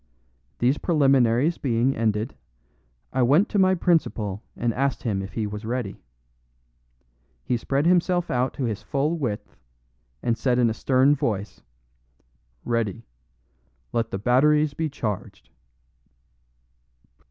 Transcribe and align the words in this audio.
These 0.57 0.79
preliminaries 0.79 1.59
being 1.59 1.95
ended, 1.95 2.35
I 3.13 3.21
went 3.21 3.49
to 3.49 3.59
my 3.59 3.75
principal 3.75 4.41
and 4.57 4.73
asked 4.73 5.03
him 5.03 5.21
if 5.21 5.33
he 5.33 5.45
was 5.45 5.63
ready. 5.63 6.01
He 7.43 7.55
spread 7.55 7.85
himself 7.85 8.31
out 8.31 8.55
to 8.55 8.63
his 8.63 8.81
full 8.81 9.15
width, 9.15 9.55
and 10.23 10.35
said 10.35 10.57
in 10.57 10.71
a 10.71 10.73
stern 10.73 11.13
voice, 11.13 11.61
"Ready! 12.65 13.05
Let 13.93 14.09
the 14.09 14.17
batteries 14.17 14.73
be 14.73 14.89
charged." 14.89 15.51